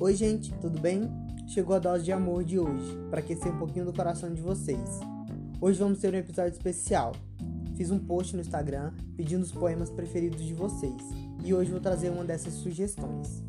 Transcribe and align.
Oi, 0.00 0.14
gente, 0.14 0.54
tudo 0.60 0.78
bem? 0.78 1.10
Chegou 1.48 1.74
a 1.74 1.80
dose 1.80 2.04
de 2.04 2.12
amor 2.12 2.44
de 2.44 2.56
hoje, 2.56 2.96
para 3.10 3.18
aquecer 3.18 3.52
um 3.52 3.58
pouquinho 3.58 3.84
do 3.84 3.92
coração 3.92 4.32
de 4.32 4.40
vocês. 4.40 5.00
Hoje 5.60 5.80
vamos 5.80 5.98
ter 5.98 6.14
um 6.14 6.18
episódio 6.18 6.52
especial. 6.52 7.16
Fiz 7.76 7.90
um 7.90 7.98
post 7.98 8.36
no 8.36 8.40
Instagram 8.40 8.92
pedindo 9.16 9.42
os 9.42 9.50
poemas 9.50 9.90
preferidos 9.90 10.40
de 10.40 10.54
vocês, 10.54 11.02
e 11.44 11.52
hoje 11.52 11.72
vou 11.72 11.80
trazer 11.80 12.10
uma 12.10 12.24
dessas 12.24 12.54
sugestões. 12.54 13.42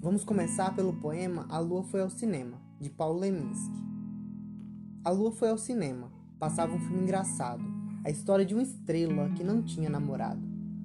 Vamos 0.00 0.24
começar 0.24 0.74
pelo 0.74 0.94
poema 0.94 1.44
A 1.50 1.58
Lua 1.58 1.82
Foi 1.82 2.00
ao 2.00 2.08
Cinema, 2.08 2.56
de 2.80 2.88
Paulo 2.88 3.18
Leminski. 3.18 3.78
A 5.04 5.10
lua 5.10 5.30
foi 5.30 5.50
ao 5.50 5.58
cinema 5.58 6.19
passava 6.40 6.74
um 6.74 6.80
filme 6.80 7.02
engraçado, 7.02 7.62
a 8.02 8.08
história 8.08 8.46
de 8.46 8.54
uma 8.54 8.62
estrela 8.62 9.28
que 9.36 9.44
não 9.44 9.62
tinha 9.62 9.90
namorado. 9.90 10.40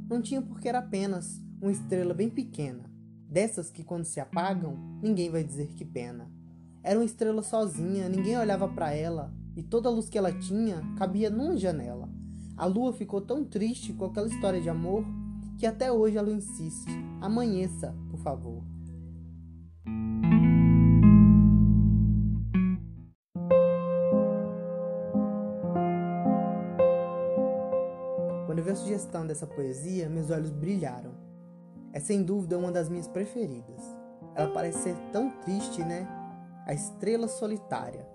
Não 0.10 0.22
tinha 0.22 0.42
porque 0.42 0.68
era 0.68 0.80
apenas 0.80 1.42
uma 1.62 1.72
estrela 1.72 2.14
bem 2.14 2.30
pequena, 2.30 2.84
dessas 3.30 3.72
que 3.72 3.82
quando 3.82 4.04
se 4.04 4.20
apagam, 4.20 4.78
ninguém 5.02 5.30
vai 5.30 5.46
dizer 5.46 5.70
que 5.70 5.86
pena. 5.86 6.30
Era 6.84 7.00
uma 7.00 7.06
estrela 7.06 7.42
sozinha, 7.42 8.10
ninguém 8.10 8.38
olhava 8.38 8.68
para 8.68 8.94
ela, 8.94 9.34
e 9.56 9.64
toda 9.64 9.88
a 9.88 9.92
luz 9.92 10.10
que 10.10 10.18
ela 10.18 10.34
tinha 10.34 10.82
cabia 10.98 11.30
numa 11.30 11.56
janela. 11.56 12.10
A 12.58 12.66
lua 12.66 12.92
ficou 12.92 13.22
tão 13.22 13.46
triste 13.46 13.94
com 13.94 14.06
aquela 14.06 14.28
história 14.28 14.62
de 14.62 14.70
amor 14.70 15.06
que 15.58 15.66
até 15.66 15.90
hoje 15.90 16.18
ela 16.18 16.30
insiste: 16.30 16.92
amanheça, 17.22 17.96
por 18.12 18.20
favor. 18.20 18.62
Quando 28.56 28.64
vi 28.64 28.72
a 28.72 28.76
sugestão 28.78 29.28
dessa 29.28 29.46
poesia, 29.46 30.08
meus 30.08 30.32
olhos 30.32 30.50
brilharam. 30.50 31.12
É 31.92 32.00
sem 32.00 32.24
dúvida 32.24 32.58
uma 32.58 32.72
das 32.72 32.88
minhas 32.88 33.06
preferidas. 33.06 33.82
Ela 34.34 34.50
parece 34.54 34.78
ser 34.78 34.96
tão 35.12 35.30
triste, 35.42 35.84
né? 35.84 36.08
A 36.66 36.74
estrela 36.74 37.28
solitária. 37.28 38.08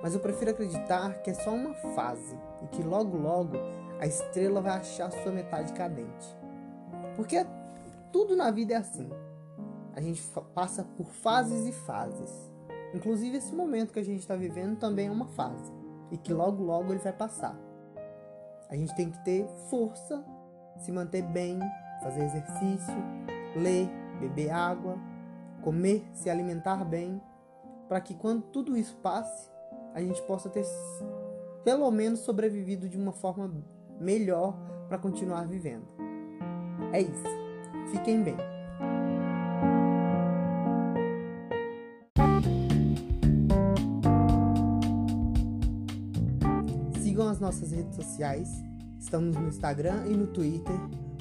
Mas 0.00 0.14
eu 0.14 0.20
prefiro 0.20 0.52
acreditar 0.52 1.20
que 1.20 1.30
é 1.30 1.34
só 1.34 1.50
uma 1.52 1.74
fase 1.96 2.38
e 2.62 2.68
que 2.68 2.80
logo 2.80 3.16
logo 3.16 3.56
a 3.98 4.06
estrela 4.06 4.60
vai 4.60 4.78
achar 4.78 5.10
sua 5.10 5.32
metade 5.32 5.72
cadente. 5.72 6.38
Porque 7.16 7.44
tudo 8.12 8.36
na 8.36 8.52
vida 8.52 8.74
é 8.74 8.76
assim. 8.76 9.10
A 9.94 10.00
gente 10.00 10.22
passa 10.54 10.84
por 10.96 11.08
fases 11.08 11.66
e 11.66 11.72
fases. 11.72 12.52
Inclusive 12.94 13.38
esse 13.38 13.52
momento 13.52 13.92
que 13.92 13.98
a 13.98 14.04
gente 14.04 14.20
está 14.20 14.36
vivendo 14.36 14.78
também 14.78 15.08
é 15.08 15.10
uma 15.10 15.26
fase 15.26 15.72
e 16.12 16.16
que 16.16 16.32
logo 16.32 16.62
logo 16.62 16.92
ele 16.92 17.02
vai 17.02 17.12
passar. 17.12 17.65
A 18.68 18.76
gente 18.76 18.94
tem 18.94 19.10
que 19.10 19.18
ter 19.24 19.46
força, 19.70 20.24
se 20.78 20.90
manter 20.90 21.22
bem, 21.22 21.58
fazer 22.02 22.24
exercício, 22.24 22.94
ler, 23.54 23.88
beber 24.20 24.50
água, 24.50 24.98
comer, 25.62 26.04
se 26.12 26.28
alimentar 26.28 26.84
bem, 26.84 27.20
para 27.88 28.00
que 28.00 28.14
quando 28.14 28.42
tudo 28.42 28.76
isso 28.76 28.96
passe, 28.96 29.50
a 29.94 30.00
gente 30.00 30.20
possa 30.22 30.50
ter 30.50 30.64
pelo 31.64 31.90
menos 31.90 32.20
sobrevivido 32.20 32.88
de 32.88 32.98
uma 32.98 33.12
forma 33.12 33.52
melhor 33.98 34.56
para 34.88 34.98
continuar 34.98 35.46
vivendo. 35.46 35.86
É 36.92 37.00
isso. 37.00 37.24
Fiquem 37.90 38.22
bem. 38.22 38.55
Sigam 47.16 47.30
as 47.30 47.40
nossas 47.40 47.72
redes 47.72 47.96
sociais. 47.96 48.50
Estamos 49.00 49.34
no 49.34 49.48
Instagram 49.48 50.04
e 50.06 50.14
no 50.14 50.26
Twitter 50.26 50.76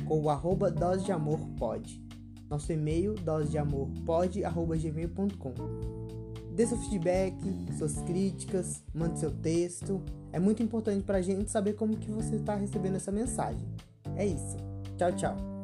com 0.05 0.19
o 0.19 0.29
arroba 0.29 0.69
dose 0.69 1.05
de 1.05 1.13
amor 1.13 1.39
pod. 1.57 2.03
Nosso 2.49 2.73
e-mail 2.73 3.13
dosedeamorpod.gmail.com 3.13 5.53
Dê 6.53 6.67
seu 6.67 6.77
feedback, 6.79 7.37
suas 7.77 7.93
críticas, 8.01 8.83
mande 8.93 9.21
seu 9.21 9.31
texto. 9.31 10.01
É 10.33 10.39
muito 10.39 10.61
importante 10.61 11.05
para 11.05 11.19
a 11.19 11.21
gente 11.21 11.49
saber 11.49 11.75
como 11.75 11.95
que 11.95 12.11
você 12.11 12.35
está 12.35 12.55
recebendo 12.55 12.95
essa 12.95 13.13
mensagem. 13.13 13.65
É 14.17 14.25
isso. 14.25 14.57
Tchau, 14.97 15.13
tchau. 15.13 15.54